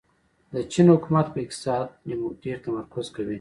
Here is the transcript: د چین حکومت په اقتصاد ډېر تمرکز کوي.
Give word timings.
د 0.53 0.55
چین 0.71 0.87
حکومت 0.95 1.25
په 1.33 1.37
اقتصاد 1.45 1.85
ډېر 2.43 2.57
تمرکز 2.65 3.05
کوي. 3.15 3.29